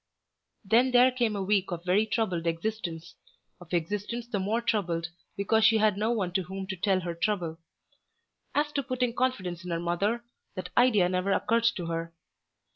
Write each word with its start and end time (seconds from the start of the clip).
Then 0.65 0.89
there 0.89 1.11
came 1.11 1.35
a 1.35 1.43
week 1.43 1.69
of 1.71 1.85
very 1.85 2.07
troubled 2.07 2.47
existence, 2.47 3.13
of 3.59 3.71
existence 3.71 4.25
the 4.25 4.39
more 4.39 4.59
troubled 4.59 5.09
because 5.37 5.63
she 5.63 5.77
had 5.77 5.95
no 5.95 6.09
one 6.09 6.31
to 6.31 6.41
whom 6.41 6.65
to 6.69 6.75
tell 6.75 7.01
her 7.01 7.13
trouble. 7.13 7.59
As 8.55 8.71
to 8.71 8.81
putting 8.81 9.13
confidence 9.13 9.63
in 9.63 9.69
her 9.69 9.79
mother, 9.79 10.23
that 10.55 10.71
idea 10.75 11.07
never 11.07 11.31
occurred 11.31 11.65
to 11.75 11.85
her. 11.85 12.15